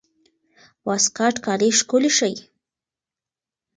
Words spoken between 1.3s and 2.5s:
کالي ښکلي ښيي.